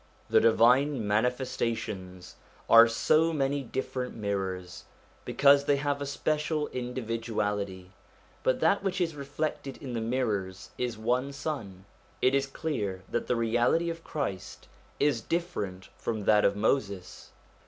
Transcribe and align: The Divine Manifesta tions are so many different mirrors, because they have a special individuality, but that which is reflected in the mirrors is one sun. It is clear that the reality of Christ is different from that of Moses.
The 0.31 0.39
Divine 0.41 1.05
Manifesta 1.07 1.77
tions 1.77 2.35
are 2.67 2.87
so 2.87 3.31
many 3.31 3.61
different 3.61 4.15
mirrors, 4.15 4.85
because 5.25 5.65
they 5.65 5.75
have 5.75 6.01
a 6.01 6.07
special 6.07 6.65
individuality, 6.69 7.91
but 8.41 8.61
that 8.61 8.83
which 8.83 8.99
is 8.99 9.13
reflected 9.15 9.77
in 9.77 9.93
the 9.93 10.01
mirrors 10.01 10.71
is 10.75 10.97
one 10.97 11.31
sun. 11.31 11.85
It 12.19 12.33
is 12.33 12.47
clear 12.47 13.03
that 13.11 13.27
the 13.27 13.35
reality 13.35 13.91
of 13.91 14.03
Christ 14.03 14.67
is 14.99 15.21
different 15.21 15.89
from 15.99 16.23
that 16.23 16.45
of 16.45 16.55
Moses. 16.55 17.29